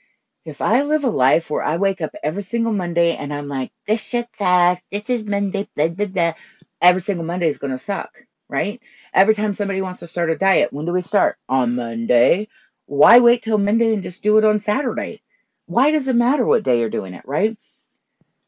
if 0.45 0.61
I 0.61 0.81
live 0.81 1.03
a 1.03 1.09
life 1.09 1.49
where 1.49 1.63
I 1.63 1.77
wake 1.77 2.01
up 2.01 2.11
every 2.21 2.43
single 2.43 2.73
Monday 2.73 3.15
and 3.15 3.33
I'm 3.33 3.47
like, 3.47 3.71
this 3.87 4.03
shit 4.03 4.27
sucks, 4.37 4.81
this 4.91 5.09
is 5.09 5.23
Monday, 5.23 5.67
blah, 5.75 5.87
blah, 5.87 6.05
blah, 6.05 6.33
every 6.81 7.01
single 7.01 7.25
Monday 7.25 7.47
is 7.47 7.59
going 7.59 7.71
to 7.71 7.77
suck, 7.77 8.11
right? 8.49 8.81
Every 9.13 9.35
time 9.35 9.53
somebody 9.53 9.81
wants 9.81 10.01
to 10.01 10.07
start 10.07 10.31
a 10.31 10.37
diet, 10.37 10.73
when 10.73 10.85
do 10.85 10.91
we 10.91 11.01
start? 11.01 11.37
On 11.47 11.75
Monday. 11.75 12.49
Why 12.87 13.19
wait 13.19 13.43
till 13.43 13.57
Monday 13.57 13.93
and 13.93 14.03
just 14.03 14.23
do 14.23 14.37
it 14.37 14.43
on 14.43 14.59
Saturday? 14.59 15.21
Why 15.65 15.91
does 15.91 16.09
it 16.09 16.15
matter 16.15 16.45
what 16.45 16.63
day 16.63 16.79
you're 16.79 16.89
doing 16.89 17.13
it, 17.13 17.25
right? 17.25 17.57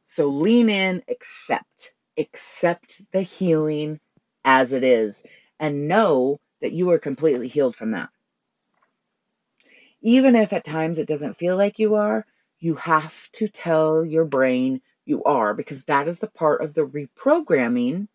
So 0.06 0.28
lean 0.28 0.70
in, 0.70 1.02
accept, 1.10 1.94
accept 2.18 3.02
the 3.14 3.22
healing 3.22 4.02
as 4.44 4.74
it 4.74 4.84
is, 4.84 5.24
and 5.60 5.88
know 5.88 6.40
that 6.62 6.74
you 6.74 6.92
are 6.92 7.00
completely 7.00 7.48
healed 7.48 7.76
from 7.76 7.92
that. 7.92 8.10
Even 10.06 10.38
if 10.38 10.54
at 10.54 10.64
times 10.64 11.00
it 11.00 11.08
doesn't 11.10 11.36
feel 11.36 11.58
like 11.58 11.80
you 11.80 11.96
are, 11.96 12.26
you 12.60 12.76
have 12.76 13.30
to 13.34 13.50
tell 13.50 14.06
your 14.06 14.26
brain 14.26 14.82
you 15.06 15.24
are 15.26 15.54
because 15.56 15.84
that 15.86 16.08
is 16.08 16.20
the 16.20 16.28
part 16.28 16.62
of 16.62 16.76
the 16.76 16.88
reprogramming 16.88 18.08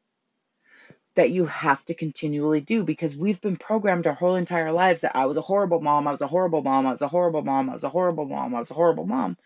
that 1.16 1.32
you 1.32 1.46
have 1.46 1.84
to 1.86 1.94
continually 1.94 2.60
do 2.60 2.84
because 2.84 3.16
we've 3.16 3.40
been 3.40 3.56
programmed 3.56 4.06
our 4.06 4.14
whole 4.14 4.36
entire 4.36 4.72
lives 4.72 5.02
that 5.02 5.16
I 5.16 5.26
was 5.26 5.36
a 5.36 5.42
horrible 5.42 5.80
mom, 5.80 6.08
I 6.08 6.12
was 6.12 6.22
a 6.22 6.28
horrible 6.28 6.62
mom, 6.62 6.86
I 6.86 6.92
was 6.92 7.02
a 7.02 7.08
horrible 7.08 7.42
mom, 7.42 7.68
I 7.68 7.74
was 7.74 7.84
a 7.84 7.90
horrible 7.90 8.26
mom, 8.26 8.54
I 8.54 8.60
was 8.60 8.70
a 8.70 8.74
horrible 8.74 9.06
mom. 9.06 9.36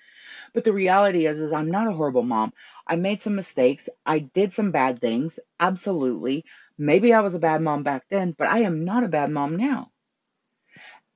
But 0.52 0.64
the 0.64 0.74
reality 0.74 1.26
is 1.26 1.40
is 1.40 1.52
I'm 1.52 1.70
not 1.70 1.88
a 1.88 1.92
horrible 1.92 2.24
mom. 2.24 2.52
I 2.86 2.96
made 2.96 3.22
some 3.22 3.36
mistakes. 3.36 3.88
I 4.06 4.18
did 4.20 4.52
some 4.52 4.70
bad 4.70 5.00
things. 5.00 5.40
Absolutely. 5.58 6.44
Maybe 6.78 7.14
I 7.14 7.20
was 7.22 7.34
a 7.34 7.40
bad 7.40 7.62
mom 7.62 7.84
back 7.84 8.04
then, 8.10 8.34
but 8.36 8.48
I 8.48 8.60
am 8.60 8.84
not 8.84 9.04
a 9.04 9.08
bad 9.08 9.30
mom 9.30 9.56
now. 9.56 9.90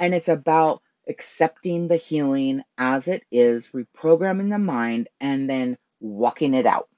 And 0.01 0.15
it's 0.15 0.29
about 0.29 0.83
accepting 1.09 1.89
the 1.89 1.97
healing 1.97 2.63
as 2.77 3.09
it 3.09 3.25
is, 3.31 3.69
reprogramming 3.69 4.51
the 4.51 4.59
mind, 4.59 5.09
and 5.21 5.49
then 5.49 5.79
walking 6.01 6.55
it 6.55 6.67
out 6.67 6.89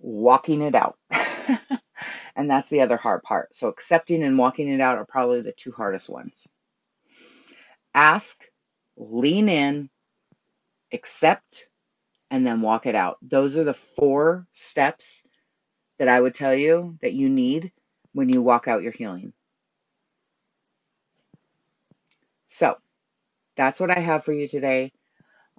walking 0.00 0.62
it 0.62 0.74
out. 0.74 0.98
and 2.36 2.50
that's 2.50 2.68
the 2.68 2.80
other 2.80 2.96
hard 2.96 3.22
part. 3.22 3.54
So 3.54 3.68
accepting 3.68 4.22
and 4.22 4.38
walking 4.38 4.68
it 4.68 4.80
out 4.80 4.98
are 4.98 5.04
probably 5.04 5.42
the 5.42 5.52
two 5.52 5.72
hardest 5.72 6.08
ones. 6.08 6.46
Ask, 7.94 8.42
lean 8.96 9.48
in, 9.48 9.90
accept, 10.92 11.66
and 12.30 12.46
then 12.46 12.62
walk 12.62 12.86
it 12.86 12.94
out. 12.94 13.18
Those 13.22 13.56
are 13.56 13.64
the 13.64 13.74
four 13.74 14.46
steps 14.52 15.22
that 15.98 16.08
I 16.08 16.20
would 16.20 16.34
tell 16.34 16.54
you 16.54 16.96
that 17.02 17.12
you 17.12 17.28
need 17.28 17.72
when 18.12 18.28
you 18.28 18.42
walk 18.42 18.68
out 18.68 18.82
your 18.82 18.92
healing. 18.92 19.32
So, 22.52 22.76
that's 23.56 23.78
what 23.78 23.96
I 23.96 24.00
have 24.00 24.24
for 24.24 24.32
you 24.32 24.48
today. 24.48 24.90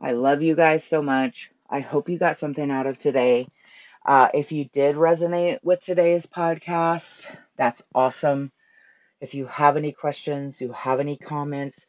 I 0.02 0.12
love 0.12 0.42
you 0.42 0.58
guys 0.58 0.84
so 0.84 1.02
much. 1.02 1.50
I 1.70 1.80
hope 1.80 2.10
you 2.10 2.18
got 2.18 2.38
something 2.38 2.70
out 2.70 2.86
of 2.86 3.00
today. 3.00 3.48
Uh, 4.06 4.28
if 4.34 4.52
you 4.52 4.66
did 4.66 4.98
resonate 4.98 5.60
with 5.64 5.82
today's 5.82 6.26
podcast, 6.26 7.34
that's 7.56 7.82
awesome. 7.96 8.52
If 9.22 9.36
you 9.36 9.46
have 9.46 9.78
any 9.78 9.94
questions, 9.94 10.60
you 10.60 10.74
have 10.74 11.00
any 11.00 11.16
comments, 11.16 11.88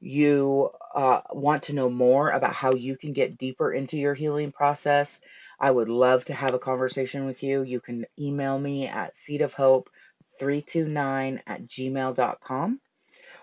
you 0.00 0.70
uh, 0.94 1.20
want 1.32 1.64
to 1.64 1.74
know 1.74 1.90
more 1.90 2.30
about 2.30 2.54
how 2.54 2.72
you 2.72 2.96
can 2.96 3.12
get 3.12 3.36
deeper 3.36 3.70
into 3.70 3.98
your 3.98 4.14
healing 4.14 4.50
process, 4.50 5.20
I 5.60 5.70
would 5.70 5.90
love 5.90 6.24
to 6.24 6.32
have 6.32 6.54
a 6.54 6.58
conversation 6.58 7.26
with 7.26 7.42
you. 7.42 7.64
You 7.64 7.80
can 7.80 8.06
email 8.18 8.58
me 8.58 8.86
at 8.86 9.12
seedofhope329 9.12 11.40
at 11.46 11.66
gmail.com 11.66 12.80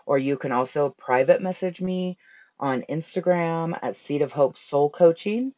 or 0.09 0.17
you 0.17 0.37
can 0.37 0.51
also 0.51 0.89
private 0.89 1.39
message 1.39 1.79
me 1.79 2.17
on 2.59 2.83
Instagram 2.89 3.77
at 3.79 3.95
Seed 3.95 4.23
of 4.23 4.31
Hope 4.31 4.57
Soul 4.57 4.89
Coaching, 4.89 5.53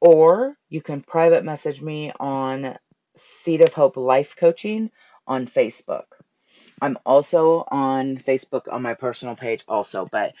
or 0.00 0.56
you 0.68 0.80
can 0.80 1.02
private 1.02 1.44
message 1.44 1.82
me 1.82 2.12
on 2.20 2.78
Seed 3.16 3.62
of 3.62 3.74
Hope 3.74 3.96
Life 3.96 4.36
Coaching 4.36 4.92
on 5.26 5.48
Facebook. 5.48 6.04
I'm 6.80 6.98
also 7.04 7.64
on 7.66 8.16
Facebook 8.16 8.72
on 8.72 8.80
my 8.80 8.94
personal 8.94 9.34
page, 9.34 9.64
also, 9.66 10.06
but 10.06 10.34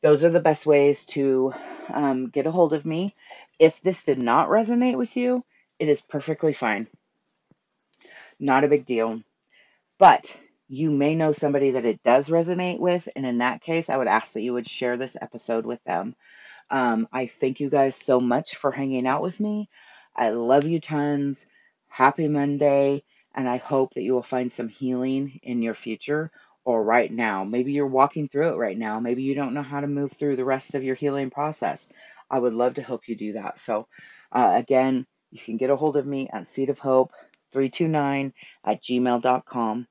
those 0.00 0.24
are 0.24 0.30
the 0.30 0.40
best 0.40 0.64
ways 0.64 1.04
to 1.16 1.52
um, 1.92 2.30
get 2.30 2.46
a 2.46 2.50
hold 2.50 2.72
of 2.72 2.86
me. 2.86 3.14
If 3.58 3.82
this 3.82 4.02
did 4.02 4.18
not 4.18 4.48
resonate 4.48 4.96
with 4.96 5.14
you, 5.14 5.44
it 5.78 5.90
is 5.90 6.00
perfectly 6.00 6.54
fine. 6.54 6.86
Not 8.38 8.64
a 8.64 8.68
big 8.68 8.86
deal. 8.86 9.22
But 9.98 10.34
you 10.72 10.92
may 10.92 11.16
know 11.16 11.32
somebody 11.32 11.72
that 11.72 11.84
it 11.84 12.00
does 12.04 12.28
resonate 12.28 12.78
with, 12.78 13.08
and 13.16 13.26
in 13.26 13.38
that 13.38 13.60
case, 13.60 13.90
I 13.90 13.96
would 13.96 14.06
ask 14.06 14.34
that 14.34 14.42
you 14.42 14.52
would 14.52 14.68
share 14.68 14.96
this 14.96 15.16
episode 15.20 15.66
with 15.66 15.82
them. 15.82 16.14
Um, 16.70 17.08
I 17.12 17.26
thank 17.26 17.58
you 17.58 17.68
guys 17.68 17.96
so 17.96 18.20
much 18.20 18.54
for 18.54 18.70
hanging 18.70 19.04
out 19.04 19.20
with 19.20 19.40
me. 19.40 19.68
I 20.14 20.30
love 20.30 20.66
you 20.66 20.80
tons. 20.80 21.48
Happy 21.88 22.28
Monday, 22.28 23.02
and 23.34 23.48
I 23.48 23.56
hope 23.56 23.94
that 23.94 24.02
you 24.02 24.12
will 24.12 24.22
find 24.22 24.52
some 24.52 24.68
healing 24.68 25.40
in 25.42 25.60
your 25.60 25.74
future 25.74 26.30
or 26.64 26.84
right 26.84 27.10
now. 27.10 27.42
Maybe 27.42 27.72
you're 27.72 27.88
walking 27.88 28.28
through 28.28 28.50
it 28.50 28.58
right 28.58 28.78
now. 28.78 29.00
Maybe 29.00 29.24
you 29.24 29.34
don't 29.34 29.54
know 29.54 29.62
how 29.62 29.80
to 29.80 29.88
move 29.88 30.12
through 30.12 30.36
the 30.36 30.44
rest 30.44 30.76
of 30.76 30.84
your 30.84 30.94
healing 30.94 31.30
process. 31.30 31.90
I 32.30 32.38
would 32.38 32.54
love 32.54 32.74
to 32.74 32.82
help 32.82 33.08
you 33.08 33.16
do 33.16 33.32
that. 33.32 33.58
So, 33.58 33.88
uh, 34.30 34.52
again, 34.54 35.04
you 35.32 35.40
can 35.40 35.56
get 35.56 35.70
a 35.70 35.76
hold 35.76 35.96
of 35.96 36.06
me 36.06 36.28
at 36.32 36.46
Seed 36.46 36.70
of 36.70 36.78
Hope 36.78 37.10
329 37.52 38.32
at 38.64 38.82
gmail.com. 38.84 39.88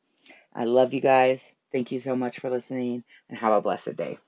I 0.59 0.65
love 0.65 0.93
you 0.93 1.01
guys. 1.01 1.55
Thank 1.71 1.91
you 1.91 1.99
so 1.99 2.15
much 2.15 2.39
for 2.39 2.51
listening 2.51 3.03
and 3.29 3.39
have 3.39 3.51
a 3.53 3.61
blessed 3.61 3.95
day. 3.95 4.19